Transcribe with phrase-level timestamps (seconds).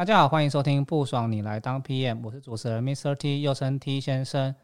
[0.00, 3.14] 大家好，欢迎收听不爽你来当 PM，我是主持人 Mr.
[3.14, 4.54] T，又称 T 先生。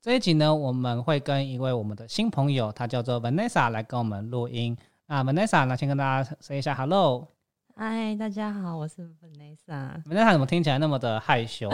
[0.00, 4.76] 这一集呢，我们会跟一位我们的新朋友，他叫做 Vanessa 来跟我们录音。
[5.06, 7.28] 那 Vanessa，那先跟大家说一下 Hello。
[7.74, 10.02] 嗨，大家好，我是 Vanessa。
[10.04, 11.70] Vanessa 怎么听起来那么的害羞？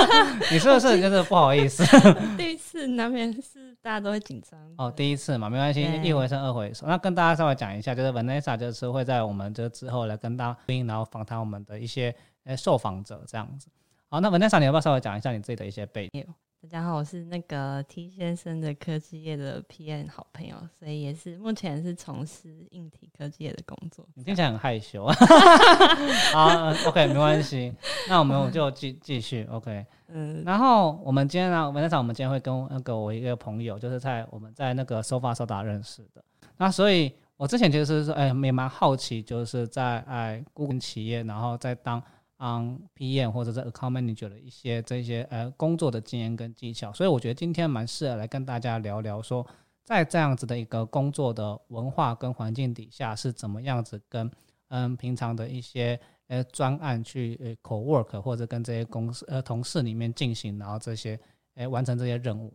[0.50, 1.84] 你是不是就是不好意思？
[2.36, 4.58] 第一次难免是大家都会紧张。
[4.78, 6.86] 哦，第一次嘛，没关系，一回生二回熟。
[6.86, 12.14] 那跟大家稍微讲一下，就是 Vanessa 就是会在我们这之后来跟大家录音，然后访谈我们的一些。
[12.44, 13.68] 诶，受访者这样子，
[14.08, 16.26] 好，那 Vanessa，你要不要稍微讲一下你自己的一些背景？
[16.62, 24.06] 大家好，我是那个 T 先生的科技业的 PM 好朋友，所以也是目前是从事硬体科技业的工作。
[24.14, 25.12] 你听起来很害羞啊。
[26.32, 27.74] 好，OK，没关系，
[28.08, 29.84] 那我们就继继续，OK。
[30.06, 36.22] 嗯，然后我们今天呢，文奈莎，我们今天会跟那个我一个朋友，就是在我们在那个 SoFa Soda 认识的。
[36.58, 42.00] 那所以我之前其实是哎也蛮好奇，就是在哎顾问企业，然后在当。
[42.42, 49.46] 当 PM 或者是 Account Manager 的一些这些呃工作的经验跟技巧，所以我觉得今天蛮适合来跟大家聊聊，说
[49.84, 54.28] 在这样子的一个工作的文化跟环境底下是怎么样子跟
[54.70, 61.16] 嗯平常的一些呃专案去呃 co work 或者跟这些公司呃同事里面进行，然后这些
[61.54, 62.52] 诶完成这些任务。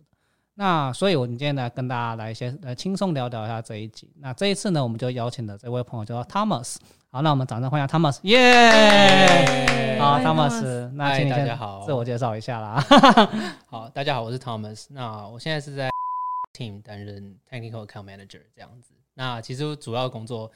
[0.56, 4.12] 那所以，我们今天呢跟大家来先呃轻松聊聊一下这一集。
[4.18, 6.76] 那这一次呢，我们就邀请的这位朋友叫 Thomas。
[7.18, 9.98] 好，那我们掌声欢迎 Thomas，耶！
[10.00, 11.48] 好，Thomas，那请你先
[11.84, 12.80] 自我介绍一下啦。
[13.66, 14.86] 好，大家好，我是 Thomas。
[14.92, 15.90] 那我现在是在
[16.54, 18.94] team 担任 technical account manager 这样子。
[19.16, 20.52] 那其实主要工作，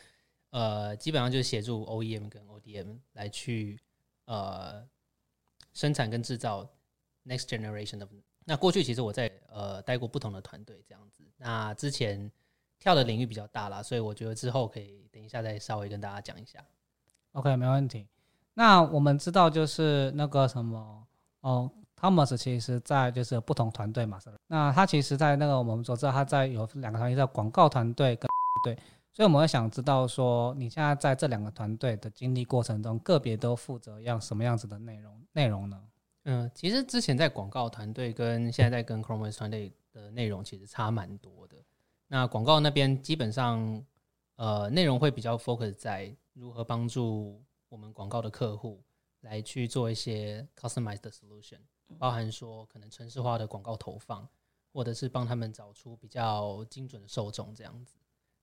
[0.52, 3.80] 呃，基本上就是协助 OEM 跟 ODM 来去
[4.26, 4.84] 呃
[5.74, 6.64] 生产跟制造
[7.26, 8.08] next generation 的。
[8.46, 11.24] 那过去其实我在呃带过不同的团队这样子。
[11.38, 12.32] 那之前。
[12.82, 16.60] 跳的领域比较大啦，所以我觉得之后可以等一下再稍微跟大家讲一下。
[17.34, 18.08] OK，没问题。
[18.56, 21.08] 那我们知道就是那个什么
[21.42, 28.28] 哦，Thomas 其实在就是不同团队嘛，那他其实，在那个我们所知道他在有两个团队，叫广告团队跟
[28.66, 28.76] 对，
[29.14, 35.80] 所以我们会想知道说，你现在在这两个团队的经历过程中，个别都负责要什么样子的内容内容呢？
[36.26, 41.56] 嗯，其实之前在广告团队跟现在在跟 Chrome 团队的内容其实差蛮多的。
[42.14, 43.86] 那广告那边基本上，
[44.36, 48.84] 呃，内容会比较 focus 在如何帮助我们广告的客户
[49.22, 51.60] 来去做一些 customized solution，
[51.98, 54.28] 包含说可能城市化的广告投放，
[54.74, 57.96] 或者是帮他们找出比较精准的受众这样子，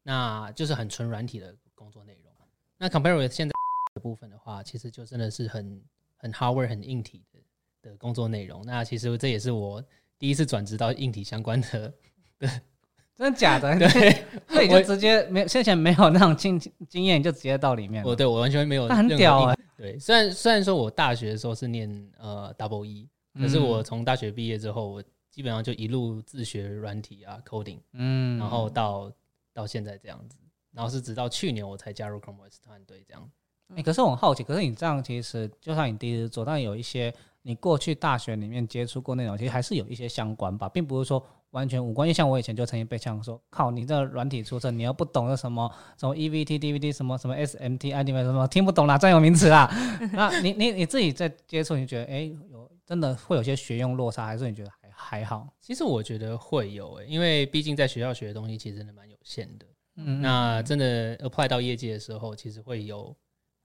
[0.02, 2.32] 那就是很纯软体的工作内容。
[2.78, 3.52] 那 compare with 现在
[3.94, 5.84] 的部分的话，其实就真的是很
[6.16, 8.64] 很 hardware 很硬体的的工作内容。
[8.64, 9.84] 那其实这也是我
[10.18, 11.92] 第一次转职到硬体相关的
[12.38, 12.48] 的。
[13.18, 13.76] 真的假的？
[13.76, 16.56] 对， 所以就直接没先前没有那种经
[16.88, 18.04] 经验，就直接到里面。
[18.04, 19.56] 我对我完全没有，很屌啊！
[19.76, 29.10] 对，虽然虽然说我大学的时候是念呃 double E，可是我从大学毕业之后，我基本上就一路自学软体啊 coding，嗯，然后到
[29.52, 30.36] 到现在这样子，
[30.72, 33.28] 然后是直到去年我才加入 ChromeOS 团队这样。
[33.74, 37.12] 哎，可是我很好奇，可是你这样其实就算你第一次做，但有一些
[37.42, 41.20] 你过去大学里面接触过内容，其实还是有一些相关吧，并不是说。
[41.50, 49.70] 完全无关，因为像我以前就曾经被呛说：“靠，你这软体出身，你又不懂那什么什么 EVT、DVD 什么什么 SMT、i d m 什么听不懂啦，专有名词啦。
[50.12, 54.90] 那你你你自己在接触，你觉得哎，有真的会有些学用落差，还是你觉得还
[55.20, 55.48] 还好？
[55.60, 59.66] 其实我觉得会有诶，因为毕竟在学校学的东西其实真的蛮有限的。
[59.96, 63.16] 嗯，那真的 apply 到业界的时候，其实会有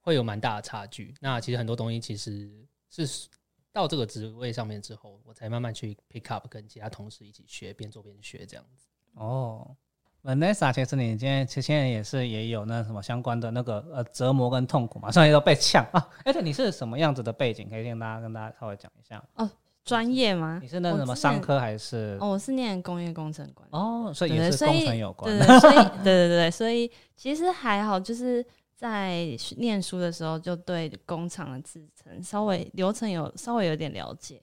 [0.01, 1.13] 会有蛮大的差距。
[1.19, 2.49] 那其实很多东西其实
[2.89, 3.27] 是。
[3.73, 8.85] 到这个职位上面之后，我才慢慢去 pick up，跟其他同事一起学，边做边学这样子。
[9.15, 9.75] 哦
[10.23, 16.07] ，Vanessa，其实你今天其实现在也是也有那什么相关的那个呃折磨跟痛苦嘛，所以都被呛啊。
[16.23, 17.67] 而且你是什么样子的背景？
[17.67, 19.23] 可以跟大家跟大家稍微讲一下。
[19.37, 19.49] 哦，
[19.83, 20.59] 专业吗？
[20.61, 22.15] 你是那什么商科还是？
[22.21, 23.71] 哦，我是念工业工程管理。
[23.75, 25.35] 哦，所以也是工程有关。
[25.35, 28.45] 对，所以对对对，所以其实还好，就是。
[28.75, 29.27] 在
[29.57, 34.41] 念书的时候，就对工厂的制程稍微流程有稍微有点了解，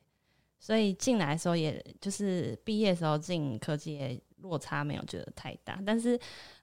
[0.58, 5.82] 所以进来的时候，也就是毕业的时候进科技也落差没有觉得太大。
[5.84, 6.18] 但是，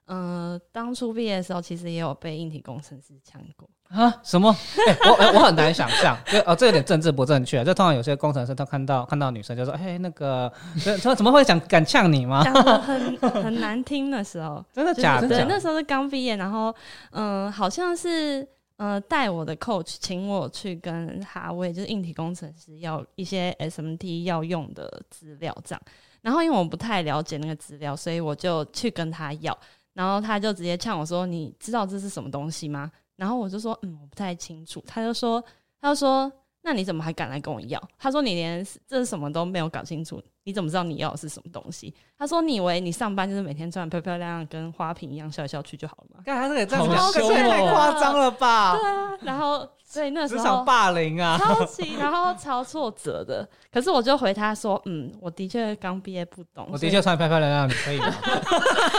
[0.08, 4.12] 嗯，当初毕业的时候，其实也有被硬体工程师呛过啊？
[4.22, 4.48] 什么？
[5.06, 7.64] 我我很难想象，就哦，这有点政治不正确。
[7.64, 10.52] 就通常有些工程师，他看到看到女生就说：“哎，那个，
[10.98, 12.42] 说怎么会想敢呛你吗？”
[12.82, 15.28] 很很难听的时候，真的假的？
[15.28, 16.74] 对，那时候是刚毕业，然后
[17.12, 18.46] 嗯，好像是。
[18.78, 25.82] 呃，带我的 coach 请我去跟哈威，就是硬体工程师要一些 SMT 要用的资料，这样。
[26.20, 29.58] 然后因为我不太了解那个资料，所以我就去跟他要，
[29.94, 35.42] 然后他就直接呛我说：“你知道这是什么东西吗？”然后我就说：“嗯，我不太清楚。”他就说
[35.80, 36.30] ：“他就说。”
[36.60, 37.82] 那你怎么还敢来跟我要？
[37.96, 41.94] 他说你连这是什么都没有搞清楚，你怎么知道你要的是什么东西？
[42.18, 46.20] 他说你以为你上班就是每天穿漂漂亮亮，跟花瓶一样笑来笑去就好了吗？
[46.26, 47.12] 干还是给这样讲？
[47.32, 48.76] 太夸张了吧？
[48.76, 53.48] 对啊，然后所以那时候霸凌啊，超级，然后超挫折的。
[53.72, 57.98] 可是我就回他说，嗯，我的确刚毕业不懂，我的确穿漂漂亮亮，你可以。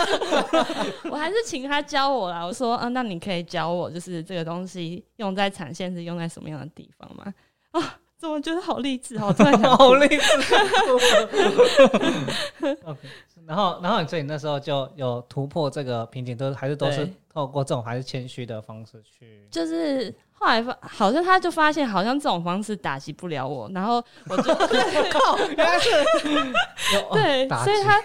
[1.12, 2.44] 我还是请他教我啦。
[2.44, 7.32] 我说，嗯，那你可以教我，就是这个东西用在产线是用在什么样的地方吗？
[7.72, 9.34] 啊，怎么觉得好励志哦！
[9.36, 10.24] 突然 好励志。
[13.48, 19.48] 然后，然后，所以那时候就有突破这个瓶颈，都还是都是透过这种还是谦虚的方式去。
[19.50, 24.54] 就是后来发，好像他就发现，好像这种方式打击不了我，然后我就
[25.10, 25.90] 靠，原来是
[27.14, 28.00] 对，所以他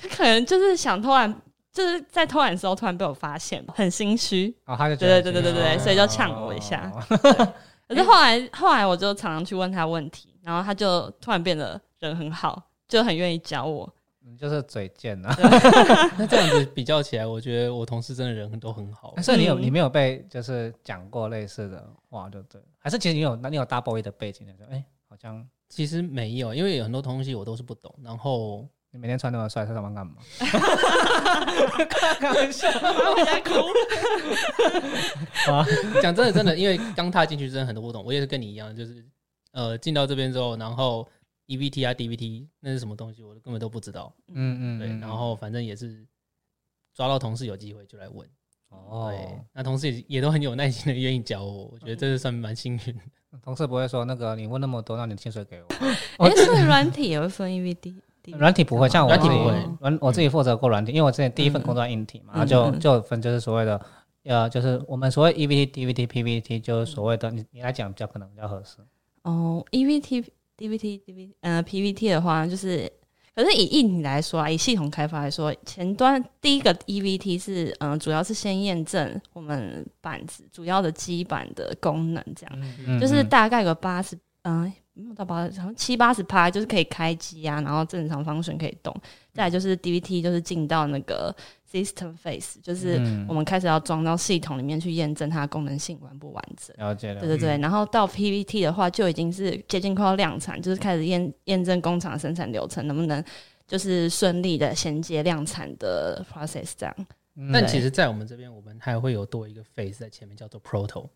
[0.00, 1.32] 他可能就是想突然
[1.72, 6.90] 就是在偷懒的时候突然被我发现，很心虚啊，他就对对对对对对，所以就呛我一下。
[7.88, 13.92] 可是后来，后来我就常常去问他问题，然后他就突然变得人很好，就很愿意教我。
[14.38, 15.34] 就是嘴贱呐。
[16.18, 19.14] 那这样子比较起来，我觉得我同事真的人都很好。
[19.22, 22.60] 所以你有你没有被就是讲过类似的话，对不对？
[22.78, 24.52] 还是其实你有那你有 double A 的背景的？
[24.70, 27.94] 哎，好像其实没有，因为有很多东西我都是不懂。
[28.04, 30.14] 然后你每天穿那么帅，他上班干嘛？
[32.18, 33.50] 开玩笑，我在哭。
[35.50, 35.66] 啊，
[36.00, 38.02] 讲真的，真的，因为刚踏进去，真的很多不懂。
[38.02, 39.04] 我也是跟你一样，就是
[39.52, 41.06] 呃，进到这边之后，然后
[41.48, 44.10] EVT 啊，DVT 那是什么东西，我根本都不知道。
[44.28, 44.88] 嗯嗯，对。
[45.00, 46.06] 然后反正也是
[46.94, 48.26] 抓到同事有机会就来问。
[48.70, 49.38] 哦，对。
[49.52, 53.00] 那同事也也都很有耐心的愿意教我，我觉得这是算蛮幸运。
[53.42, 55.66] 同事不会说那个你问那么多，那你薪水给我。
[56.16, 57.54] 哎，是软体也会分
[58.32, 63.80] 软体不会，像我软体不会，软我自己负责过软体，因为我之前第一份工作硬体嘛，就就分就是所谓的，
[64.24, 68.76] 呃，就是我们所谓 EVT、DVT、PVT，就是所谓的你你来讲比较可能比较合适。
[69.22, 70.24] 哦，EVT、
[70.56, 72.90] DVT、DVT，呃，PVT 的话就是，
[73.34, 84.72] 可是以硬体来说啊，以系统开发来说，前端第一个 EVT 是，嗯，主要是先验证我们板子主要的基板的功能，这样，就是大概有八十，嗯。
[84.98, 88.94] 没有到八，好像七八十趴，就是可以开机啊，然后正常方旋可以动。
[89.32, 91.34] 再来就是 DVT，就是进到那个
[91.70, 92.96] System Phase，就是
[93.28, 96.74] 我们开始要装到系统里面去验证它功能性完不完整。
[96.78, 97.20] 了解了。
[97.20, 103.22] 对对对，然后到 PVT 的话，就已经是接近快要量产，就是开始验验证工厂生产流程能不能
[103.66, 106.94] 就是顺利的衔接量产的 process 这样。
[107.52, 111.08] 但其实，在我们这边，我们还会有多一个 phase 在前面，叫做 Proto。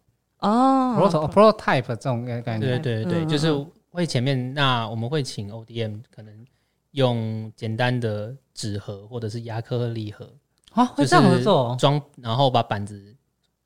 [0.43, 3.53] 哦，proto prototype 这种感觉，对对对，就是
[3.91, 6.47] 会前面那我们会请 ODM 可能
[6.93, 10.29] 用简单的纸盒或者是亚克力盒。
[10.73, 13.15] 啊，会这样做装，然后把板子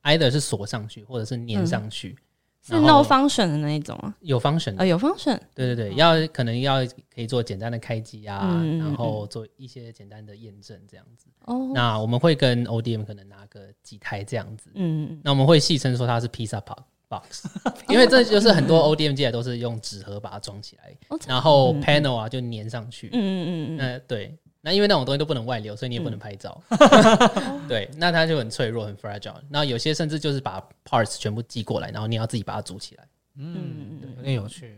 [0.03, 2.17] either 是锁上去或者是粘上去。
[2.67, 11.27] 是 no function 的那一种啊，有 function 啊，有 function，对对对，要可能要可以做简单的开机啊，然后做一些简单的验证这样子。
[11.45, 16.61] 哦，那我们会跟 ODM 可能拿个几台这样子，嗯，那我们会戏称说它是 pizza
[17.09, 17.47] box，
[17.89, 20.97] 因为这就是很多 ODM 机台都是用纸盒把它装起来，
[21.29, 24.37] 然后 panel 啊就粘上去，嗯嗯嗯，那对。
[24.67, 26.61] 那因为那种东西都不能外流，所以你也不能拍照。
[27.69, 29.37] 对，那它就很脆弱，很 fragile。
[29.49, 33.05] 那有些甚至就是把 parts 全部寄过来，然后你要自己把它组起来。
[33.37, 34.77] 嗯，有点有趣。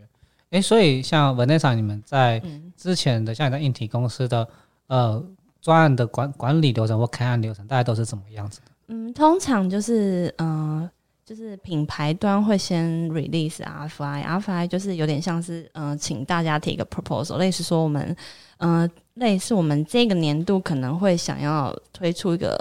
[0.51, 2.39] 哎，所以像 Vanessa，你们在
[2.77, 4.47] 之前的像你在硬体公司的
[4.85, 5.25] 呃
[5.59, 8.71] 专案的管管理流程或开案流程，大概都是怎么样子的？
[8.89, 10.87] 嗯，通常就是嗯，
[11.25, 18.15] 就是品牌端会先 release RFI，RFI 就是有点像是嗯，请大家提一个 proposal，类似说我们
[18.57, 18.87] 嗯。
[19.19, 22.57] 类似我们这个年度可能会想要推出一个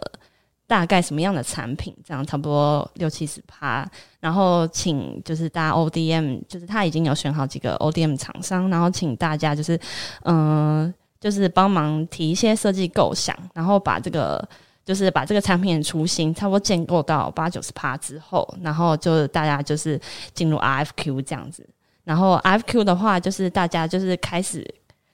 [0.66, 3.88] 大概什么样的产品，这样差不多六七十趴，
[4.20, 9.78] 然后请就是大家 ODM，就是他已经有选好几个 ODM 厂商，然后请大家就是
[10.24, 14.46] 嗯，就是帮忙提一些设计构想，然后把这个
[14.84, 19.98] 就是把这个产品的雏形差不多建构到八九十趴之后，然后就大家就是
[20.34, 21.66] 进入 RFQ 这样子。
[22.04, 24.66] 然后 RFQ 的话，就是大家就是开始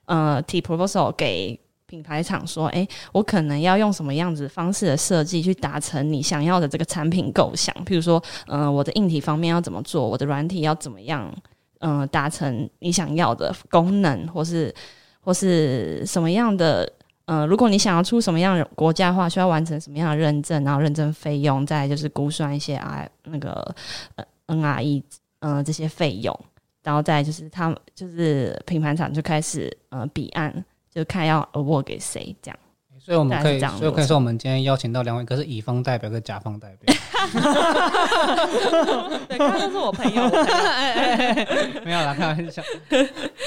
[0.07, 7.75] 呃提 proposal 给品牌厂说，哎，我可能要用什么样子方式的设计去达成你想要的这个产品构想。
[7.85, 11.33] 譬如说，嗯，我的硬体方面要怎么做，我的软体要怎么样，
[11.81, 14.75] 嗯，达成你想要的功能，或是
[15.21, 16.91] 或是什么样的，
[17.27, 23.75] 嗯，如果你想要出什么样的国家的话，需要完成什么样的认证，然后认证费用，再就是估算一些啊那个
[24.49, 25.03] NRE，
[25.41, 26.37] 嗯，这些费用。
[26.85, 32.57] 然后再就是他们就是品牌厂就开始呃比案，就看要 award 给谁这样。
[32.97, 36.95] 所以我们可以，所以可以说我们今天邀请到两位，一个是乙方代表，跟甲方代表。
[39.29, 40.23] 对，他都是我朋友。
[41.85, 42.63] 没有啦，开玩笑。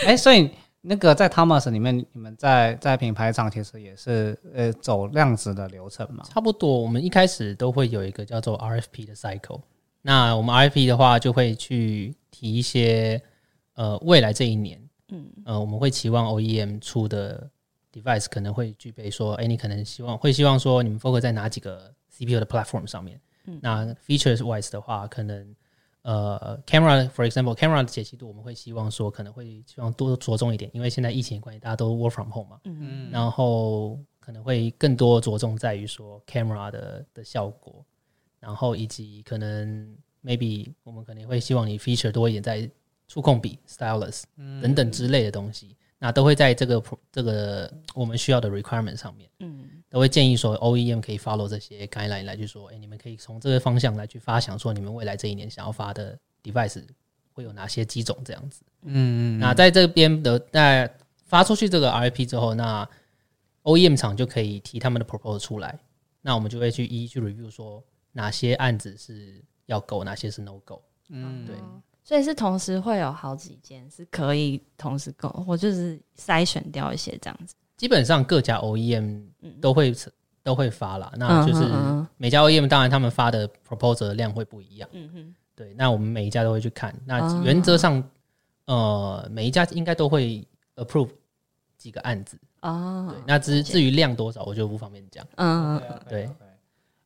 [0.05, 0.51] 哎，所以
[0.81, 6.23] 那个在 Thomas 里面，你们在在品牌厂其实也是呃走量子的流程嘛？
[6.29, 9.61] 差不多，我们一开始都会有一个叫做 RFP 的 cycle。
[10.03, 13.19] 那我们 RFP 的话，就会去提一些
[13.73, 14.79] 呃未来这一年，
[15.09, 17.49] 嗯呃，我们会期望 OEM 出的
[17.91, 23.19] device 可能会具备说，哎，你可能希望会希望说，你们 focus 在哪几个 CPU 的 platform 上面？
[23.45, 25.55] 嗯，那 features wise 的话，可能
[26.03, 37.83] 呃 camera for example camera 的解析度，我们会希望说，可能会希望多着重一点，因为现在疫情的关系，大家都 work from home 嘛，嗯嗯，然后可能会更多着重在于说 camera 的的效果。
[38.39, 42.69] 然后以及可能 maybe 我们可能会希望你 feature 多一点在
[43.07, 44.23] 触控笔 stylus
[44.61, 56.83] 等等之类的东西，那都会在这个这个我们需要的 requirement 上面，嗯，都会建议说 OEM 可以 follow 这些 guideline 来去说，哎，你们可以从这个方向来去发想说你们未来这一年想要发的 device
[57.31, 60.93] 会有哪些机种这样子，嗯，那在这边的在
[61.23, 62.87] 发出去这个 RIP 之后，那
[63.63, 65.79] OEM 厂就可以提他们的 proposal 出来，
[66.21, 67.81] 那我们就会去一一去 review 说。
[68.13, 70.81] 哪些案子是要 go，哪些是 no go？
[71.09, 71.55] 嗯，对，
[72.03, 77.55] 所以是同时会有好几件是可以同时 go，或就是筛选掉一些这样子。
[77.77, 79.23] 基本上各家 OEM
[79.61, 79.95] 都会
[80.41, 81.63] 都会发啦，那就是
[82.17, 84.89] 每家 OEM 当然他们发的 proposal 的量会不一样。
[84.93, 86.93] 嗯哼，对，那我们每一家都会去看。
[87.05, 88.03] 那原则上，
[88.65, 90.45] 呃，每一家应该都会
[90.75, 91.09] approve
[91.77, 93.07] 几个案子哦。
[93.11, 95.25] 对，那至至于量多少，我就不方便讲。
[95.35, 96.29] 嗯，对。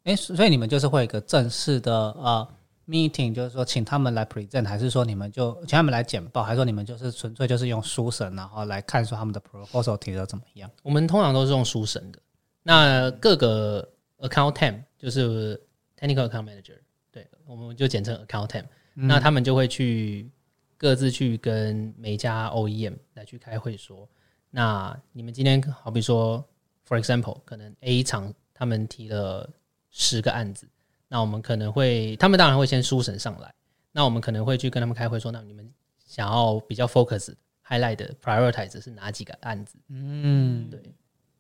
[0.04, 2.48] 哎，所以你们就是会有一个正式的呃
[2.88, 10.68] meeting，就是说请他们来 present，还是说你们就请他们来简报，还是说你们就是纯粹就是用书审，然后来看说他们的 proposal 提的怎么样？
[10.82, 12.20] 我们通常都是用书审的。
[12.64, 13.88] 那各个
[14.22, 15.56] account team 就是
[16.00, 16.80] technical account manager，
[17.12, 18.64] 对，我们就简称 account team。
[18.96, 20.32] 那他们就会去
[20.78, 24.10] 各自去跟每家 OEM 来去开会，说，
[24.50, 26.44] 那你们今天好比说
[26.88, 29.48] ，for example，可能 A 厂他们提了。
[29.92, 30.68] 十个案子，
[31.08, 33.54] 那我们可能会，他们当然会先书审上来，
[33.92, 35.70] 那我们可能会去跟他们开会说，那你们
[36.06, 37.34] 想要比较 focus
[37.68, 39.78] highlight prioritize 是哪几个案子？
[39.90, 40.82] 嗯，对。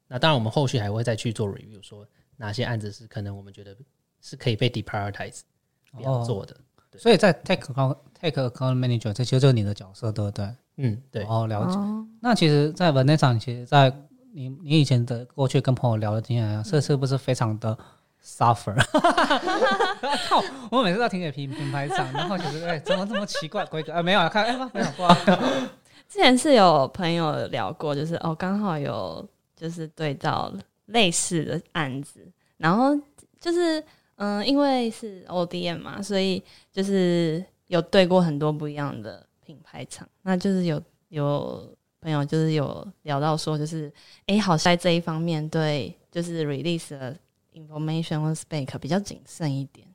[0.07, 2.05] 那当然，我们后续还会再去做 review，说
[2.35, 3.75] 哪些案子是可能我们觉得
[4.19, 5.39] 是可以被 deprioritize
[5.91, 6.55] 不要做的。
[6.97, 10.53] 所以在 take account take account manager，这其实就是你的角色，对不对？
[10.75, 11.23] 嗯，对。
[11.23, 11.77] 哦，了解。
[12.19, 13.89] 那其实，在 e s a 其实，在
[14.33, 17.77] 你你以前的过去跟朋友聊的经验，这是不是非常的
[18.23, 18.75] ？suffer，
[20.29, 20.43] 靠！
[20.71, 24.03] 我每次都听给品品牌厂，然后觉得哎，怎么这么奇怪规格啊？
[24.03, 25.09] 没有看，哎，没有过。
[26.07, 30.53] 之前是有朋友聊过，就是哦，刚好有就是对照
[30.87, 32.19] 类似的案子，
[32.57, 32.95] 然后
[33.39, 33.83] 就是
[34.17, 41.67] 嗯，因为是 ODM 嘛，所以就是有对过很多不一样的品牌厂，那就是有有
[42.01, 43.91] 朋友就是有聊到说，就是
[44.27, 47.17] 哎，好像在这一方面对就是 release 的。
[47.53, 49.87] Information 或 spec 比较谨慎一点。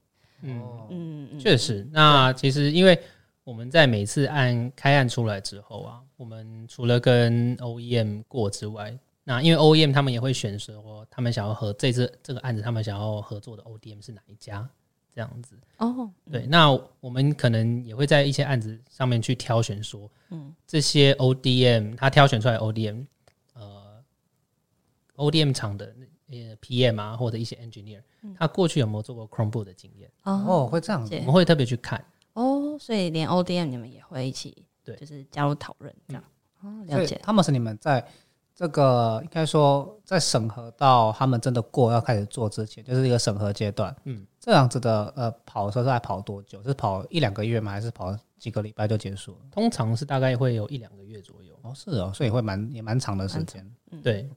[0.43, 1.87] 嗯嗯，确实。
[1.91, 2.99] 那其实因为
[3.43, 14.69] 我们在每次案开案出来之后啊，我们除了跟 OEM 过之外，那因为 OEM 他们也会选择说，他们想要和这次这个案子他们想要合作的 ODM 是哪一家
[15.15, 15.57] 这样子。
[15.79, 16.47] 哦，对。
[16.47, 16.71] 那
[17.01, 23.07] 我们可能也会在一些案子上面去挑选说，嗯，这些 ODM 他挑选出来 ODM，
[23.55, 24.05] 呃
[25.17, 25.95] ，ODM 厂的。
[26.29, 28.03] 呃，PM 啊，或者一些 engineer，
[28.37, 30.11] 他过去有没有做过 Chromebook 的经验？
[30.25, 32.05] 哦，会这样，我们会特别去看。
[32.33, 36.25] 哦，所以连 ODM 你们也会一起，对，就是加入讨论这样。
[36.61, 37.21] 哦，了解。
[37.23, 38.05] 他们是你们在
[38.55, 43.95] 这个应该说在审核到他们真的过要开始做之前，就是一个审核阶段。
[44.05, 46.63] 嗯，这样子的呃，跑的时候在跑多久？
[46.63, 47.71] 是跑一两个月吗？
[47.73, 49.39] 还是跑几个礼拜就结束了？
[49.51, 51.55] 通常是大概会有一两个月左右。
[51.63, 53.65] 哦，是哦，所以会蛮也蛮长的时间。
[54.03, 54.29] 对。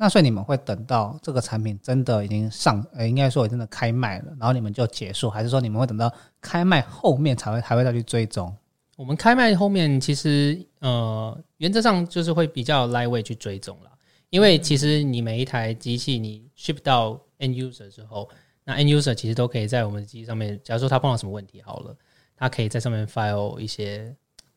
[0.00, 8.54] 那所以你们会等到这个产品真的已经上，呃，应该说真的开卖了，然后你们就结束，还是说你们会等到开卖后面才会还会再去追踪？
[8.94, 13.90] 我们开卖后面其实呃，原则上就是会比较 lightweight 去追踪了，
[14.30, 18.28] 因为其实你每一台机器你 ship 到 end user 之后，
[18.62, 21.96] 那 end user 其实都可以在我们机器上面，假如说他碰到什么问题好了，
[22.36, 24.14] 他可以在上面 file 一些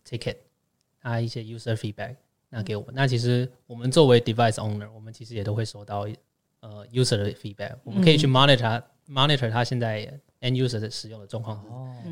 [0.08, 0.38] ticket，
[1.02, 2.16] 啊一些 user feedback，
[2.52, 2.94] 那给我们。
[2.94, 6.08] 那其实我们作为 device owner，我们其实也都会收到
[6.60, 10.22] 呃 user 的 feedback，我们可以去 monitor monitor 他现在。
[10.42, 11.64] end user 的使用的状况，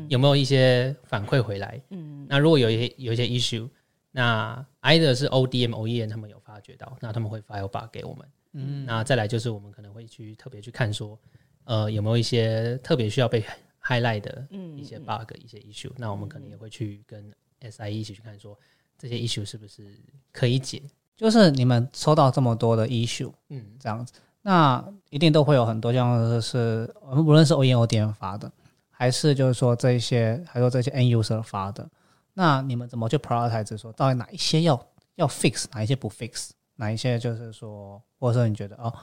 [0.08, 1.82] 有没有一些反馈回来？
[1.88, 3.68] 嗯，那如果有一些有一些 issue，
[4.12, 8.28] 那 either 是 ODM、OEM 他们有发觉到，那他们会 file bug 给我们。
[8.52, 11.18] 嗯，那再来就是我们可能会去特别去看说，
[11.64, 13.44] 呃，有没有一些特别需要被
[13.82, 17.32] highlight 的一些 bug、一些 issue，那我们可能也会去跟
[17.62, 18.56] SIE 一起去看说，
[19.00, 19.82] 这些 issue 是不是
[20.30, 20.82] 可以解？
[21.16, 24.12] 就是你们收到这么多的 issue，嗯，这样子。
[24.42, 28.50] 那一定都会有很多像是我们，无论是 OEM、ODM 发的，
[28.90, 31.88] 还是就是说这些，还有这些 End User 发的，
[32.34, 38.94] 那你们怎么去 prioritize 说，到底哪一些要要 fix，哪一些不 fix，哪一些就是说，或者说你觉得哦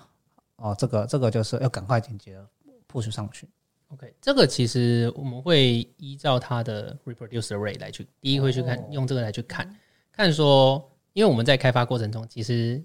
[0.56, 2.44] 哦，这个这个就是要赶快紧急的
[2.92, 3.48] push 上去。
[3.90, 9.72] OK，这个其实我们会依照它的 reproduce rate 来去，第一会去看用这个来去看，
[10.18, 12.84] 看说，因为我们在开发过程中其实。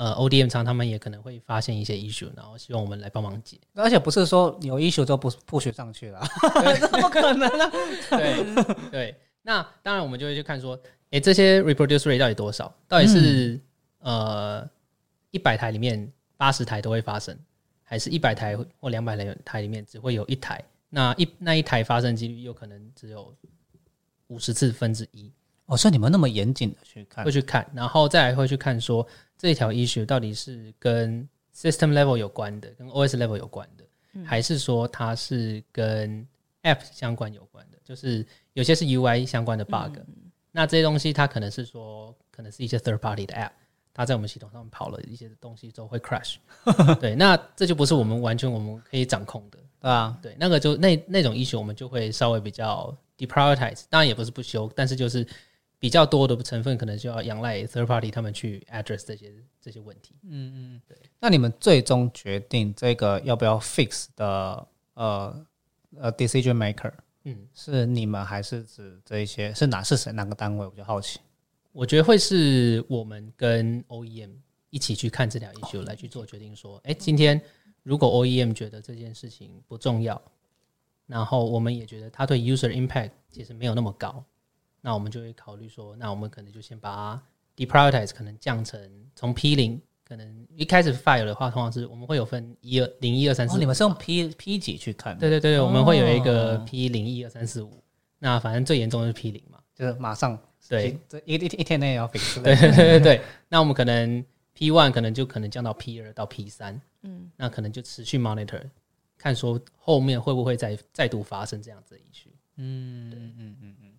[0.00, 3.58] 呃，ODM 厂他们也可能会发现一些 issue，然后希望我们来帮忙解。
[3.74, 6.24] 而且不是说有 issue 就不不学上去了，
[6.88, 7.68] 怎么可能呢？
[8.10, 12.72] 对对，那当然我们就会去看说，哎，这些 reproduce rate 到底多少？
[12.86, 13.60] 到底是
[13.98, 14.64] 呃
[15.32, 17.36] 一百台里面八十台都会发生，
[17.82, 20.62] 还是一百台或两百台台里面只会有一台？
[20.90, 23.34] 那一那一台发生几率有可能只有
[24.28, 25.32] 五十次分之一。
[25.68, 29.06] 哦，所以你们那么严谨的去看，会去看，然后再来会去看说。
[29.40, 33.84] 这条 issue 到底是跟 system level 有关的，跟 OS level 有关的，
[34.24, 36.26] 还是说它是跟
[36.64, 37.78] app 相关有关的？
[37.84, 39.96] 就是有些是 UI 相关的 bug，
[40.50, 43.52] 那这些东西它可能是说，可能是一些 third party 的 app，
[43.94, 46.38] 它在我们系统上跑了一些东西之后会 crash。
[46.98, 55.24] 对，那这就不是我们完全我们可以掌控的，对啊，对，那个就那那种 issue 我们就会稍微比较 deprioritize，当然也不是不修，但是就是。
[55.78, 60.14] 比较多的成分可能就要仰赖 third party 他们去 address 这些这些问题。
[60.22, 60.96] 嗯嗯，对。
[61.20, 65.46] 那你们最终决定这个要不要 fix 的呃
[65.96, 66.92] 呃 decision maker，
[67.24, 70.66] 嗯，是你们还是指这一些是哪是谁哪个单位？
[70.66, 71.20] 我就好奇。
[71.70, 74.30] 我觉得会是我们跟 OEM
[74.70, 77.40] 一起去看这条 issue 来去做决定，说，哎，今天
[77.84, 80.20] 如果 OEM 觉得这件事情不重要，
[81.06, 84.24] 然后我们也觉得它对 user impact 其实没有那么高。
[84.80, 87.20] 那我们就会考虑说，那我们可能就先把
[87.56, 88.80] deprioritize，可能降成
[89.14, 93.58] 从 P 零，可能一开始 file 的话，通常是我们会有分一二零一二三四。
[93.58, 95.18] 你们是用 P P 几去看？
[95.18, 97.82] 对对对对，我们会有一个 P 零一二三四五。
[98.20, 100.38] 那反正最严重的是 P 零嘛，就是马上
[100.68, 102.42] 对，这一一一天内要 fix。
[102.42, 108.62] 对对对对，那我们可能 P one 可能就可能降到 P 二到 P 三，嗯，那可能就持续 monitor，
[109.16, 112.32] 看说后面会不会再再度发生这样子的 issue。
[112.56, 113.92] 嗯嗯嗯嗯。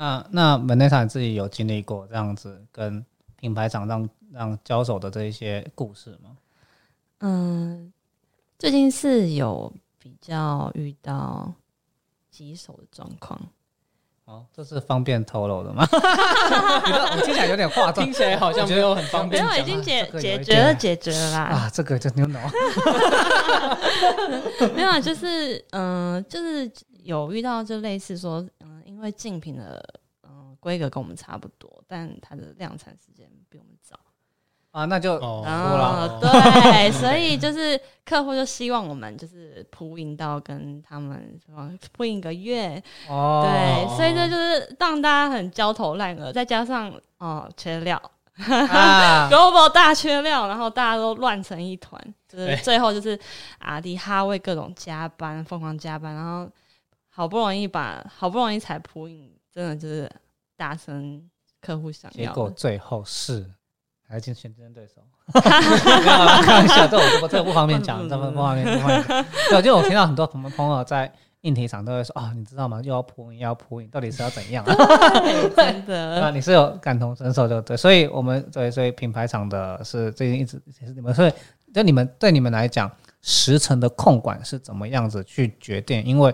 [0.00, 3.04] 那那门内厂自己有经历过这样子跟
[3.40, 6.36] 品牌厂商让交手的这一些故事吗？
[7.18, 7.92] 嗯，
[8.60, 11.52] 最近是有比较遇到
[12.30, 13.40] 棘手的状况。
[14.26, 15.84] 哦，这是方便透露的吗？
[15.90, 19.44] 我听起来有点夸张，听起来好像没有很方便。
[19.44, 21.40] 没有，已经解解决了，解决了啦。
[21.40, 22.38] 啊，这个就牛脑。
[24.76, 26.70] 没有，就是嗯，就是
[27.02, 28.46] 有遇到就类似说。
[28.98, 29.80] 因为竞品的
[30.24, 33.96] 嗯规格跟我们差不多，但它的量产时间比我们早
[34.72, 41.38] 啊，那就哦 对， 所以就是客户就希望我们就是铺印到跟他们
[41.92, 48.02] 铺印一个月哦，对，所以这就是让大家很焦头烂额，再加上哦缺料，
[48.36, 53.16] global 大缺料，然后大家都乱成一团，就是最后就是
[53.60, 56.50] 阿迪哈为各种加班，疯狂加班，然后。
[57.18, 60.08] 好不容易把好不容易才铺印，真的就是
[60.56, 61.20] 达成
[61.60, 62.26] 客户想要。
[62.26, 63.44] 结果最后是
[64.06, 65.02] 还是竞争对手。
[65.34, 69.26] 开玩笑，这我这不方便讲，这不方便 不方便。
[69.50, 72.80] 对，就我听到很多我们朋友在硬体厂都会说啊，你知道吗？
[72.84, 74.64] 又要铺印，又要铺印，到底是要怎样？
[75.56, 77.76] 真的啊，你是有感同身受就对。
[77.76, 81.32] 所以我们对所以品牌厂的是最近一直其实你们所以
[81.74, 82.88] 就你们对你们来讲，
[83.22, 86.00] 时程的控管是怎么样子去决定？
[86.04, 86.32] 因为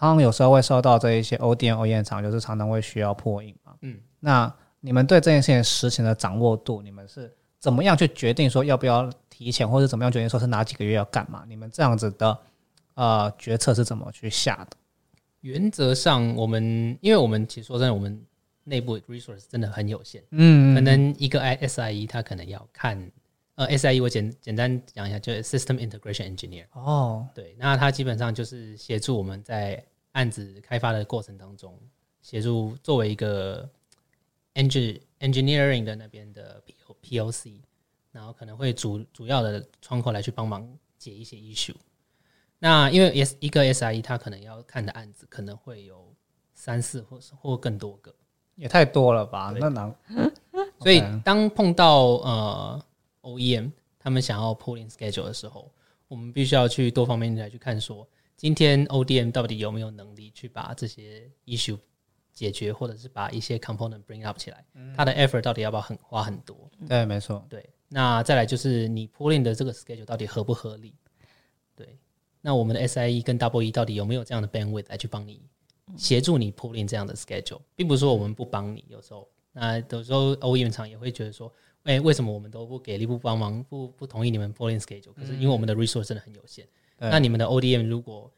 [0.00, 3.74] 常常有时候会收到这一些 ODM、OEM 厂，就是常常会需要破印嘛。
[3.82, 11.44] 嗯，那你们对这件事情实情的掌握度，你们是怎么样去决定说要不要提前，或者怎么样决定说是哪几个月要干嘛？
[11.46, 12.38] 你们这样子的
[12.94, 14.76] 呃决策是怎么去下的？
[15.42, 18.18] 原则上，我们因为我们其实说真的，我们
[18.64, 23.10] 内部 resource 真的很有限，嗯，可能一个 SIE 他可能要看，
[23.56, 26.64] 呃，SIE 我简简单讲一下，就是 System Integration Engineer。
[26.72, 31.78] 哦，对，那他基本上就是协助我们在案子开发的过程当中，
[32.22, 33.68] 协助作为一个
[34.54, 37.60] engine engineering 的那边的 P O P O C，
[38.12, 40.68] 然后可能会主主要的窗口来去帮忙
[40.98, 41.74] 解一些 issue。
[42.58, 46.14] 那因为 S 一个 SIE 他可能要看的案子可能会有
[46.54, 48.14] 三四或是或更多个，
[48.54, 49.54] 也太多了吧？
[49.58, 49.94] 那难，
[50.80, 52.84] 所以当碰到呃
[53.22, 55.72] OEM 他们想要 pulling schedule 的时候，
[56.06, 58.06] 我们必须要去多方面来去看说，
[58.40, 61.78] 今天 ODM 到底有没有能力去把这些 issue
[62.32, 64.64] 解决，或者是把一些 component bring up 起来，
[64.96, 66.56] 它的 effort 到底要不要很花很多？
[66.88, 70.94] 对，没错，对，那再来就是你 pulling 的这个 schedule 到底合不合理？
[71.76, 71.98] 对，
[72.40, 75.42] 那我们的 SIE 跟 Double E 到底有没有这样的 bandwidth 来去帮你
[75.98, 79.28] 协助你 pulling 这样的 schedule，并不是说我们不帮你，有时候。
[79.52, 85.12] 那有时候 OEM 厂也会觉得说，哎、为什么我们都不给力、不帮忙、不不同意你们 pulling schedule？
[85.12, 86.70] 可是因为我们的 resource 真的很有限，对
[87.08, 88.30] 那你们的 ODM 如果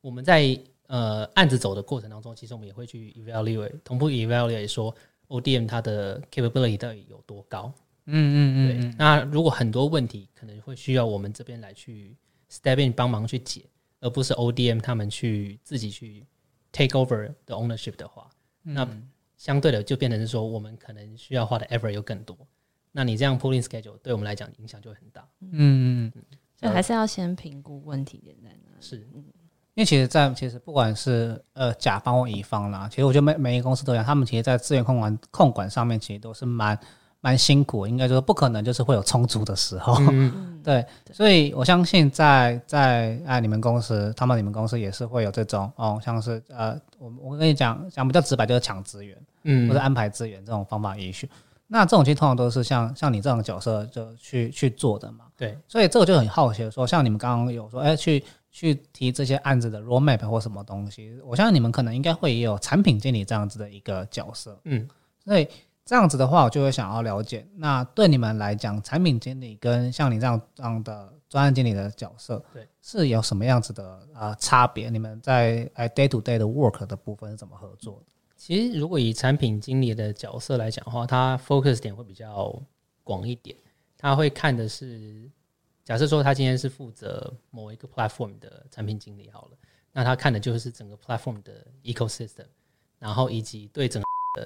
[0.00, 4.94] 我们在呃案子走的过程当中，其实我们也会去 evaluate 同步 evaluate 说
[5.28, 7.72] ODM 它的 capability 到底有多高。
[8.06, 12.16] 嗯嗯对，嗯那如果很多问题可能会需要我们这边来去
[12.50, 13.62] step in 帮忙去解，
[14.00, 16.26] 而不是 ODM 他们去自己去
[16.72, 18.28] take over the ownership 的话，
[18.64, 18.88] 嗯，那
[19.36, 22.36] 相对的就变成是说我们可能需要花的 effort 又更多。
[22.90, 25.26] 那你这样 pulling schedule 对我们来讲影响就会很大。
[25.40, 26.24] 嗯嗯嗯，
[26.62, 28.70] 就还是要先评估问题点在哪。
[28.80, 28.96] 是，
[29.74, 36.78] 因为其实在，其实不管是呃甲方或乙方啦，其实我觉得每每一个公司都一样，他们其实，在资源控管控管上面，其实都是蛮
[37.20, 39.96] 蛮辛苦的，应该说不可能就是会有充足的时候。
[40.10, 51.28] 嗯，对，所以我相信在在啊你们公司，他们你们公司也是会有这种哦，像是呃，我我跟你讲讲比较直白，就是抢资源嗯或者安排资源这种方法也许。
[51.72, 55.24] 那这种其实通常都是像像你这种角色就去去做的嘛。
[55.38, 64.60] 对，所以这个就很好奇说，像你们刚刚有说，哎，去去提这些案子的 roadmap 或什么东西，我相信你们可能应该会也有产品经理这样子的一个角色。
[64.64, 64.86] 嗯，
[65.24, 65.48] 所以
[65.82, 74.90] 这样子的话，我就会想要了解，那对你们来讲，产品经理跟像你这样这样的专案经理的角色，对，是有什么样子的呃差别？
[74.90, 78.11] 你们在哎 day to day 的 work 的部分是怎么合作的？
[78.44, 82.60] 其实如果以产品经理的角色来讲的话，他 focus 点会比较
[83.04, 83.56] 广一点，
[83.96, 85.30] 他会看的是，
[85.84, 89.56] 假设说他今天是负责某一个 platform 的产品经理好了，
[89.92, 92.46] 那他看的就是整个 platform 的 ecosystem，
[92.98, 94.44] 然后以及对整个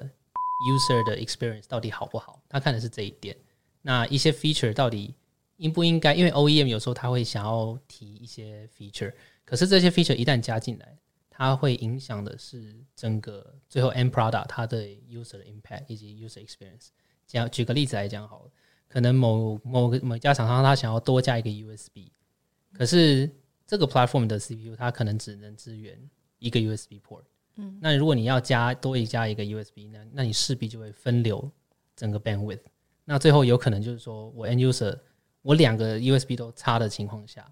[0.69, 3.35] user 的 experience 到底好不好，他看的是这一点。
[3.81, 5.15] 那一些 feature 到底
[5.55, 6.13] 应不应该？
[6.13, 9.11] 因为 OEM 有时候他会想要提一些 feature，
[9.43, 10.95] 可是这些 feature 一旦加进来，
[11.37, 16.87] 它会影响的是整个最后 end product 它的 user 的 impact 以及 user experience。
[17.27, 18.51] 讲举个例子来讲好了，
[18.87, 22.09] 可能某某个某一家厂商他想要多加一个 USB，
[22.73, 23.29] 可是
[23.67, 25.95] 这个 platform 的 CPU 它可能只能支援
[26.39, 27.21] 一个 USB port。
[27.57, 31.51] 嗯，那如果你要加多一加一个 USB，那那你势必就会分流
[31.95, 32.61] 整个 bandwidth。
[33.05, 34.97] 那最后有可能就是说我 end user
[35.43, 37.47] 我两个 USB 都插的情况下，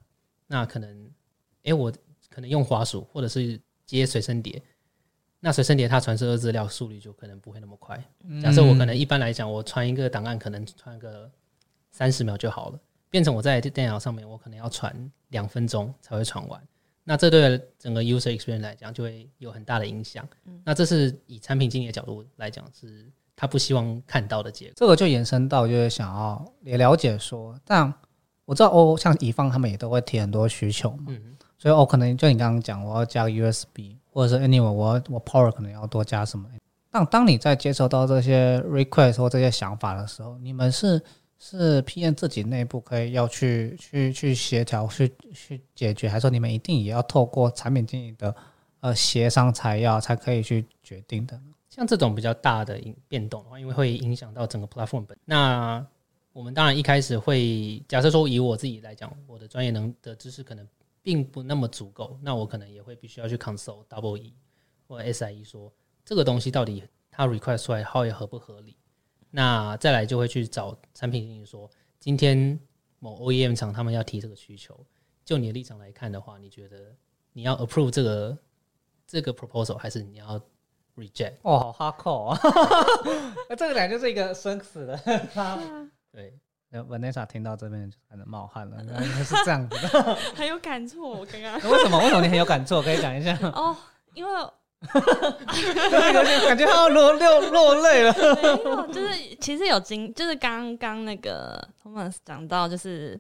[0.48, 1.12] 那可能
[1.64, 1.94] 诶，我
[2.32, 4.62] 可能用滑鼠或者是接随身碟，
[5.40, 8.04] 那随身碟它传输的资料速率就可能不会那么快。
[8.42, 11.30] 假设我可能一般来讲，我传一个档案可能传个
[11.92, 16.62] 三十秒就好了，变成我在电脑上面我可能要传两分钟才会传完。
[17.04, 20.28] 那这对整个 user experience 来讲就会有很大的影响。
[20.64, 24.74] 那这是以产品经理的角度来讲，是他不希望看到的结果。
[24.76, 27.94] 这个就延伸到就是想要也了解说，但
[28.46, 31.35] 我知道哦，像乙方他们也都会提很多需求嘛，嗯，
[31.66, 36.48] 所以哦，可能就你刚刚讲，我要加 USB，或者是 anyway，我我 power 可能要多加什么。
[36.92, 41.02] 但当你在接收到这些 request 或这些想法的时候，你们是
[41.40, 48.36] 是 PM 自己内部可以要去去去协调去去解决，还是说你们一定也要透过产品经理的
[48.82, 51.36] 呃协商才要才可以去决定的？
[51.72, 55.18] 像这种比较大的变动的话，因为会影响到整个 platform 本。
[55.26, 55.84] 那
[56.32, 60.64] 我们当然一开始会假设说，以我自己来讲，我的专业能的知识可能
[61.06, 64.34] 并不那么足够，那我可能也会必须要去 console double E
[64.88, 65.72] 或 SIE 说
[66.04, 68.76] 这个东西到底它 request 出来好也合不合理。
[69.30, 72.60] 那再来就会去找产品经理说，今天
[72.98, 74.84] 某 OEM 厂他们要提这个需求，
[75.24, 76.96] 就你的立场来看的话，你觉得
[77.34, 78.36] 你要 approve 这个
[79.06, 80.42] 这个 proposal，还是你要
[80.96, 81.36] reject？
[81.44, 82.40] 哦，好哈扣啊！
[83.48, 84.98] 那 这个俩就是一个生死的。
[86.12, 86.45] 对，呃
[86.84, 90.16] Vanessa 听到这边就开始冒汗了， 原来是这样子的。
[90.36, 91.98] 很有感触，我刚刚 为什么？
[92.00, 92.82] 为什么你很有感触？
[92.82, 93.38] 可以讲一下。
[93.42, 93.76] 哦，
[94.14, 94.32] 因为
[96.48, 98.14] 感觉要落落落泪了。
[98.14, 103.20] 没有，就是其实有经，就是刚刚那个 Thomas 讲到，就是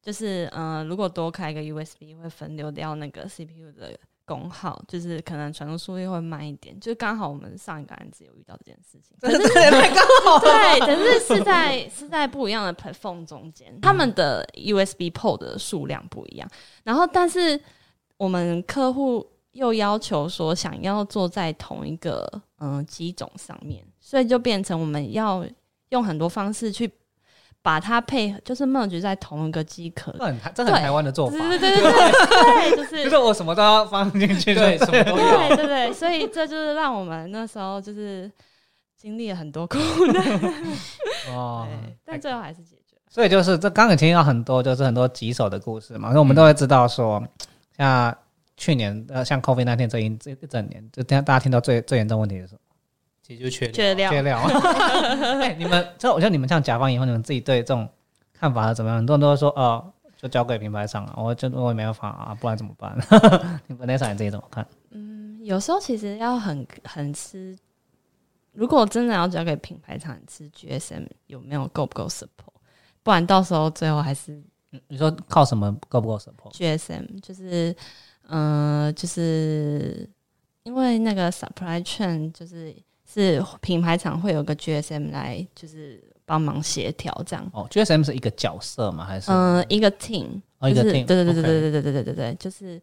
[0.00, 6.78] 就是嗯，如果多开一个 USB 会分流掉那个 CPU 的功耗，就是可能传输速率会慢一点。
[6.80, 16.48] 就刚好我们上一个案子有遇到这件事情， 可是太刚好对，可是是在是在不一样的 platform 中间，他们的 USB port 的数量不一样，
[16.84, 17.60] 然后但是
[18.16, 19.26] 我们客户。
[19.52, 25.46] 又要求说想要坐在同一个嗯机种上面，所以就变成我们要
[25.90, 26.90] 用很多方式去
[27.62, 30.12] 把它配合，就是 merge 在同一个机壳。
[30.18, 38.30] 这很这很台湾的做法，对对对对对，就是 就是我什么都要放进去，对什么都要，对对对，所以这就是让我们那时候就是
[38.96, 39.78] 经历了很多苦
[40.12, 40.40] 难
[41.34, 41.66] 哦，
[42.04, 42.96] 但最后还是解决。
[43.08, 47.22] 所以就是这刚刚听到很多就是很多棘手的故事嘛，那我们都会知道说
[47.76, 48.14] 像。
[48.54, 52.60] 去年呃，像 COVID 那天这一这一整年，就听大家听到最最严重问题是什么？
[53.22, 54.10] 其实就缺缺料。
[54.10, 54.38] 缺料。
[55.40, 57.88] 哎，你们这我觉得你们像甲方以后，你们自己对这种
[58.32, 58.98] 看法是怎么样？
[58.98, 62.96] 很多人都会说，哦，就交给品牌厂啊，我就我也没办法啊，不然怎么办？
[63.68, 64.66] 你们那场你自己怎么看？
[64.90, 67.56] 嗯，有时候其实要很很吃，
[68.52, 72.28] 如果真的要交给品牌厂吃 GSM 有没有够不够 support？
[73.02, 74.42] 不然到时候最后还是
[74.88, 77.74] 你说靠什么够不够 support？GSM 就是。
[78.28, 80.08] 嗯，就是
[80.62, 82.72] 因为那个 supply chain 就是
[83.12, 87.48] 是品牌厂会有个 GSM 来就是帮忙协调这样。
[87.52, 89.04] 哦，GSM 是一个角色吗？
[89.04, 90.40] 还是嗯一个 team？
[90.62, 91.04] 一个 team。
[91.04, 92.80] 对对对对对对对对对对对，就是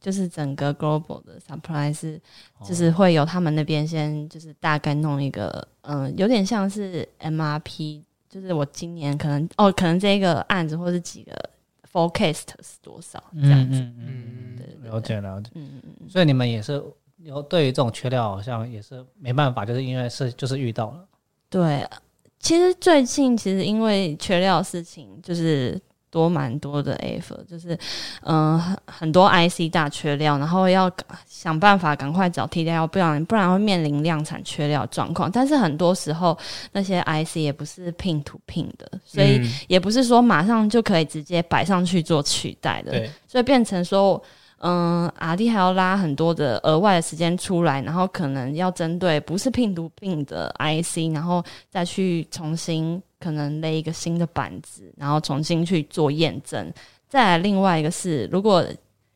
[0.00, 2.20] 就是整个 global 的 supply 是
[2.64, 11.32] 就是会有他们那边先就是大概弄一个嗯，有点像是 MRP，就是我今年可能哦，可能这个案子或是几个。
[11.92, 13.22] Forecast 是多少？
[13.40, 15.50] 这样子，嗯，了解了解。
[15.54, 16.10] 嗯嗯嗯。
[16.10, 16.82] 所以你们也是
[17.22, 21.04] 有对于这种缺料，好像也是没办法，就是因为是就是遇到了。
[21.48, 21.86] 对，
[22.38, 25.80] 其实最近其实因为缺料事情，就是。
[26.08, 27.78] 多蛮多的 F，就是
[28.22, 30.90] 嗯很很多 IC 大缺料，然后要
[31.26, 35.30] 想办法赶快找替代要，不然不然会面临量产缺料状况。
[35.30, 36.38] 但是很多时候
[36.72, 43.06] 那些 IC 也不是拼图拼的，所以也不是说马上就可以直接摆上去做取代的。
[43.26, 44.22] 所以变成说
[44.58, 53.02] 嗯阿弟还要拉很多的额外的时间出来，然后可能要针对不是病毒病的 IC，然后再去重新。
[53.18, 56.70] 可能勒一个新的板子，然后重新去做验证。
[57.08, 58.62] 再来另外一个是，如果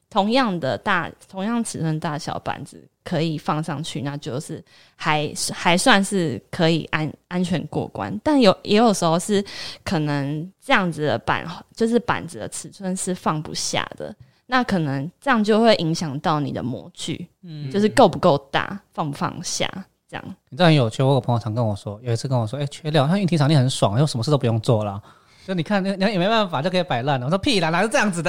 [0.09, 4.65] 同样的大、同样尺寸大小板子可以放上去，那就是
[4.97, 8.19] 还还算是可以安安全过关。
[8.25, 9.45] 但有也有时候是
[9.85, 14.13] 可能这样子的板，就是板子的尺寸是放不下的，
[14.51, 19.71] 那可能这样就会影响到你的模具，嗯，就是够不够大，放不放下。
[20.09, 21.05] 这样，你这很有趣。
[21.05, 25.01] 我有朋友常跟我说，有一次跟我说：“哎，缺料，他运体场地很爽，又什么事都不用做了。
[25.47, 28.29] 就你看，那那也没办法，就可以摆烂了。”我说：“屁啦，哪是这样子的？”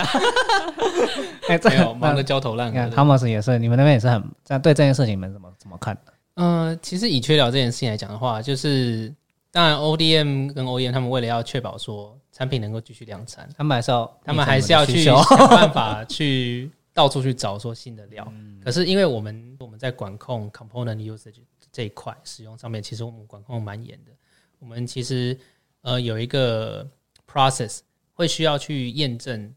[1.49, 2.89] 哎，没有 忙得焦头烂额。
[2.91, 6.13] 汤姆斯也是，你们那边也是很这样对这件事情，你们怎么怎么看的？
[6.35, 9.11] 嗯，其实以缺料这件事情来讲的话，就是
[9.51, 15.15] 当然 ODM 跟 OEM 他们为了要确保说产品能够继续量产，他们还是要他们还是要去想
[15.49, 18.31] 办法去到处去找说新的料。
[18.63, 21.41] 可是因为我们我们在管控 component usage。
[21.73, 24.11] 这一块使用上面，其实我们管控蛮严的。
[24.59, 25.39] 我们其实
[25.83, 26.85] 呃有一个
[27.25, 27.79] process
[28.11, 29.55] 会需要去验证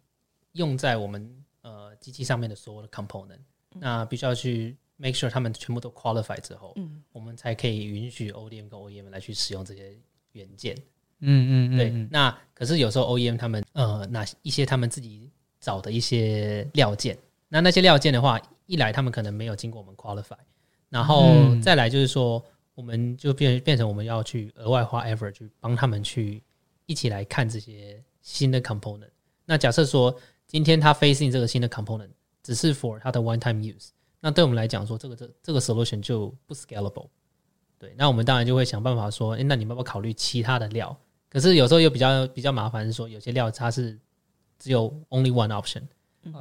[0.53, 1.29] 用在我们
[1.63, 3.41] 呃机器上面的所有的 component，
[3.73, 9.99] 那必须要去 make sure 他们全部都 qualify 之后，嗯，我们才可以允许 ODM 跟 OEM 来去使用这些
[10.35, 10.77] 元件。
[11.25, 12.09] 嗯嗯嗯，对。
[12.11, 20.37] 那可是有时候 OEM 他们呃那一些他们自己找的一些料件，那那些料件的话，一来他们可能没有经过我们 qualify。
[20.89, 22.43] 然后再来就是说，
[22.75, 26.43] 我们就变变成我们要去额外花 effort 去帮他们去
[26.87, 29.11] 一起来看这些新的 component。
[29.45, 30.15] 那假设说
[30.47, 32.11] 今天他 facing 这个新的 component
[32.43, 33.89] 只是 for 它的 one time use，
[34.21, 37.09] 那对我们来讲说这个这这个 solution 就不 scalable。
[37.77, 40.97] 对，那我们当然就会想办法说，哎，那你们要不要考虑其他的料？
[41.35, 43.99] 可是有时候又比较比较麻烦，是说有些料它是
[44.59, 45.83] 只有 only one option，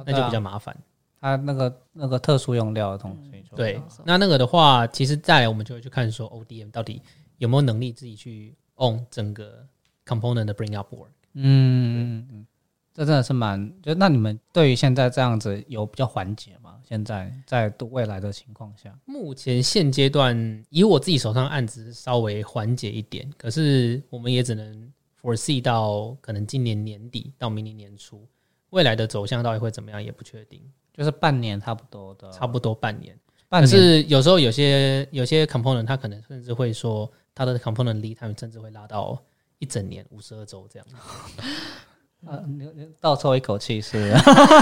[0.06, 0.74] 那就比较麻烦。
[1.20, 7.02] 它那个那个特殊用料的东西，对，那那个的话，其实再来我们就会去看说，ODM 到底
[7.38, 9.66] 有没有能力自己去 own 整个
[10.06, 11.08] component 的 bring up work。
[11.32, 12.46] 嗯嗯嗯，
[12.94, 16.80] 这真的是蛮，就那你们对于现在这样子有比较缓解吗？
[16.88, 28.24] 现在在未来的情况下，目前现阶段以我自己手上案子稍微缓解一点，可是我们也只能 foresee 到可能今年年底到明年年初，
[28.70, 30.62] 未来的走向到底会怎么样也不确定。
[30.92, 33.18] 就是半年差不多的，差不多半年。
[33.50, 39.20] 可是有时候有些有些 component 它可能甚至会说它的 component lead time 甚至会拉到
[39.58, 40.86] 一整年五十二周这样。
[42.26, 44.12] 呃，你你倒抽一口气是？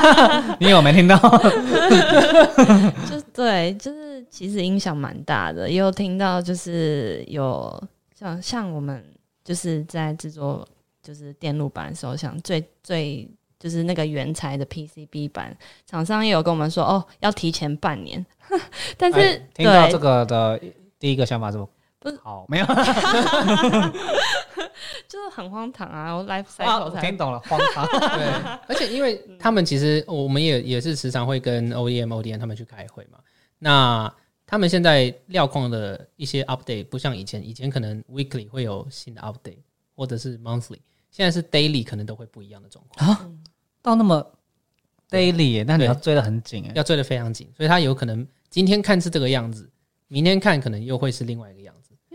[0.58, 1.16] 你有没听到？
[3.08, 5.68] 就对，就是其实影响蛮大的。
[5.68, 7.82] 也有听到，就是有
[8.18, 9.04] 像像我们
[9.44, 10.66] 就是在制作
[11.02, 18.24] 就是电路板的时候，像最最就是那个原材的 PCB 板，厂商也有跟我们说，哦，要提前半年。
[18.98, 20.60] 但是听到这个的
[20.98, 21.58] 第一个想法是
[21.98, 22.66] 不是好没有。
[25.12, 26.10] 就是很荒唐啊！
[26.14, 27.86] 我 life cycle 听懂了，荒唐。
[28.16, 28.32] 对，
[28.66, 33.18] 而且因为他们其实我们也也是时常会跟 OEM、ODM 他们去开会嘛。
[33.58, 34.10] 那
[34.46, 39.58] 他们现在料矿的一些 update 不像以前，以前可能 weekly 会有新的 update，
[39.94, 40.78] 或者是 monthly，
[41.10, 43.28] 现在是 daily 可能都会不一样的状况啊。
[43.82, 44.26] 到那么
[45.10, 49.70] daily，那你要追得很紧哎，要追得非常紧，所以他有可能今天看是这个样子，
[50.08, 51.61] 明天看可能又会是另外一个。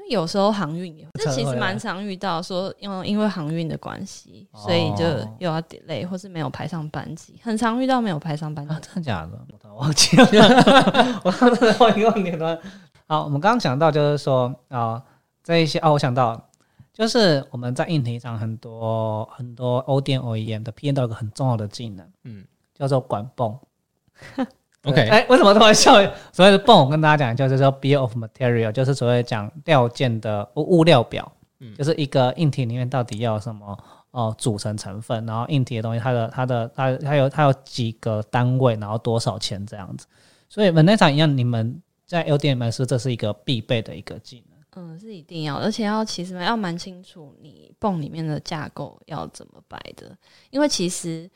[0.10, 5.06] 有时候航运也，这其实蛮常遇到，说因为因为航运的关系，所以就
[5.40, 8.76] 又要 delay 或是没有排上班机，很常遇到没有排上班机。
[8.82, 9.40] 真的假的？
[9.70, 12.60] 我忘记了，我刚才忘忘记了。
[13.06, 15.02] 好，我们刚刚讲到就是说啊，
[15.44, 16.50] 这一些哦，我想到
[16.92, 23.58] 就是我们在硬体上很多很多 O D O E M 的 P N 到一个很重要的技能，嗯，叫做管泵。
[24.88, 25.94] OK，哎，为什么突然笑？
[26.32, 33.78] 所谓的泵，我跟大家讲，就是说 bill of material，就是所谓讲料件的物料表，嗯，就是一个硬体里面到底要什么
[34.12, 40.08] 哦组成成分，然后硬体的东西它的它的它它有它有几个单位，然后多少钱这样子。
[40.48, 44.58] 所以，那场一样，你们在 LDM 是这是一个必备的一个技能。
[44.76, 50.16] 嗯，是一定要，而且要其实要蛮清楚你泵里面的架构要怎么摆的，
[50.50, 51.30] 因为其实。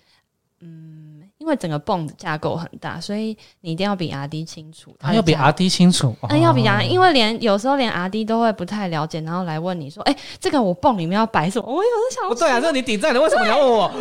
[0.63, 4.95] 嗯，因为整个泵的架构很大，所以你一定要比 R D 清楚。
[4.99, 13.91] 它要比 R D 清楚，嗯，要比 R，因为连有时候连 R D 都会不太了解，然后来问你说：“哎，这个我泵里面要摆什么？”我有时候想，不对啊，这是你顶站的，为什么你要问我？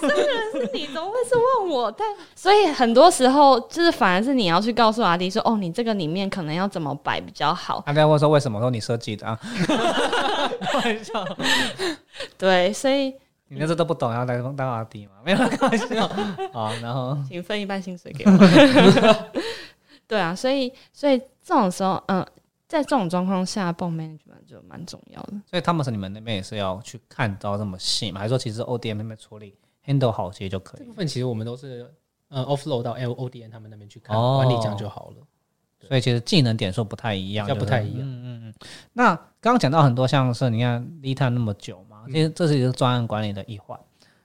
[0.00, 1.92] 这个人是你，怎么会是问我？
[1.92, 9.38] 但所以很多时候就是反而是你要去告诉 R D 说：“哦，你这个里面可能要怎么摆比较好。”他在问说：“为什么？”说你设计的啊？
[10.72, 11.26] 开玩笑。
[12.38, 13.14] 对，所以。
[13.52, 15.14] 你那时候都不懂，要来当阿弟嘛？
[15.26, 16.06] 没有开玩笑。
[16.54, 18.30] 好，然后请分一半薪水给我。
[20.06, 22.24] 对啊，所以所以这种时候，嗯，
[22.68, 25.32] 在这种状况下，泵 management 就蛮重要的。
[25.46, 28.20] 所以他们是你们那边也是要去看到这么细嘛？
[28.20, 30.80] 还是说其实 ODM 那边处理 handle 好些就可以？
[30.80, 31.92] 这部分其实我们都是
[32.28, 35.16] 呃 offload 到 LODM 他们那边去看管理这样就好了。
[35.88, 38.00] 所以其实技能点数不太一样，要不太一样。
[38.02, 38.54] 嗯嗯嗯。
[38.92, 41.84] 那刚刚讲到很多，像是你看 lead time 那么久。
[42.08, 43.78] 其实这是一个专案管理的一环，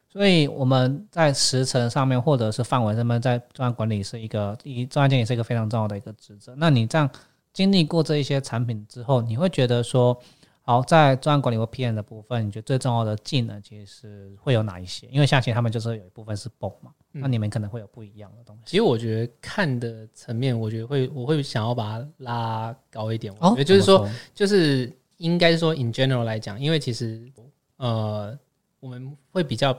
[0.07, 6.55] 所以我们在时程上面或者是范围上面，在专案管理是一个一专案经理是一个非常重要的一个职责。
[6.57, 7.09] 那你这样
[7.51, 10.17] 经历过这一些产品之后，你会觉得说，
[10.61, 15.07] 好在专案管理或 PM 的部分，你觉得最重要的技能其实会有哪一些？
[15.11, 18.61] 因为下期他们就是有一部分是 BOM 嘛，那你们可能会有不一样的东西。
[18.65, 23.33] 其实我觉得看的层面，我觉得会我会想要把它拉高一点。
[23.39, 27.29] 哦，也就是说，就是应该说 in general 来讲，因为其实。
[27.77, 28.37] 呃，
[28.79, 29.73] 我们会比较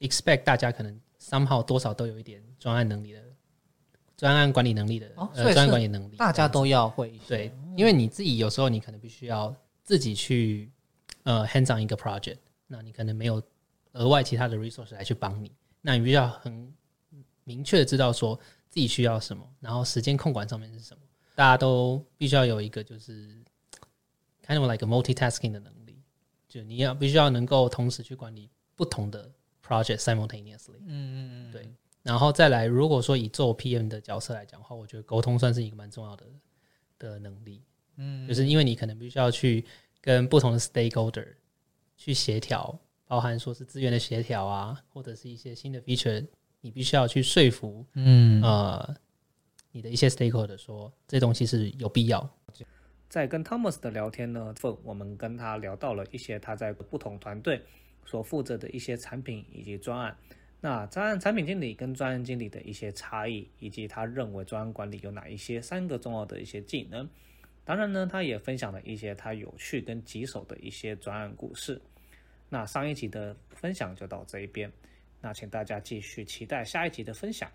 [0.00, 3.22] expect 大家可能 somehow 多少都有一点专案能力的，
[4.16, 7.18] 专案管理能力的，呃，专案管理能力，大家都要会。
[7.28, 10.70] 对，因为你自己有时候你可能必须要自己去
[11.24, 13.42] 呃 hands on 一个 project，那你可能没有
[13.92, 16.72] 额外其他的 resource 来去帮你，那你必须要很
[17.44, 18.34] 明确的知道说
[18.70, 21.02] 自己需要什么，然后时间控管上面是什么，
[21.34, 23.28] 大家都必须要有一个就是
[24.46, 25.83] kind of like a multitasking 的能力。
[26.54, 29.28] 就你要必须要能够同时去管理不同的
[29.60, 31.68] project simultaneously，嗯嗯嗯，对，
[32.04, 36.26] 然后再来，如果说以做 PM 的角色来讲的话，我觉得沟通算是一个蛮重要的
[36.96, 37.60] 的能力，
[37.96, 39.64] 嗯，就是因为你可能必须要去
[40.00, 41.26] 跟不同的 stakeholder
[41.96, 46.24] 去协调，包含说是资源的协调啊，或者是一些新的 feature，
[46.60, 48.40] 你必须要去说服，嗯。
[48.44, 48.96] 呃，
[49.72, 52.20] 你的一些 stakeholder 说这东西是有必要。
[53.14, 54.52] 在跟 Thomas 的聊天呢，
[54.82, 57.62] 我们跟他聊到了一些他在不同团队
[58.04, 60.16] 所负责的一些产品以及专案。
[60.60, 67.08] 那专案产品经理跟专案经理的一些差异，以及他认为专案管理有哪一些三个重要的一些技能。
[67.64, 71.80] 当然呢，他也分享了一些他有趣跟棘手的一些专案故事。
[72.48, 74.68] 那上一集的分享就到这一边，
[75.20, 77.48] 那请大家继续期待下一集的分享。